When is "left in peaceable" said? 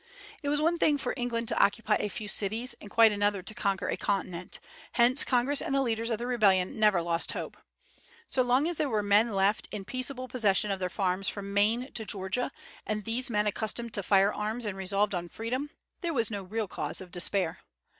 9.31-10.27